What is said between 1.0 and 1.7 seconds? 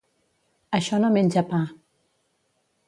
no menja pa.